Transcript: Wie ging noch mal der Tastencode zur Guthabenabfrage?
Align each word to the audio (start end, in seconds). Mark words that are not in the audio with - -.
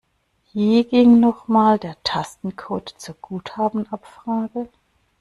Wie 0.53 0.83
ging 0.83 1.19
noch 1.19 1.47
mal 1.47 1.77
der 1.77 1.95
Tastencode 2.01 2.91
zur 2.97 3.13
Guthabenabfrage? 3.21 4.67